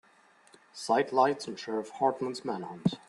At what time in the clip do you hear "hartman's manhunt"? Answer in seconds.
1.91-2.97